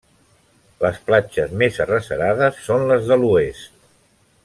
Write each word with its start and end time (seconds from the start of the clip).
Les 0.83 0.97
platges 1.09 1.53
més 1.63 1.77
arrecerades 1.85 2.65
són 2.69 2.89
les 2.93 3.09
de 3.13 3.19
l'oest. 3.25 3.79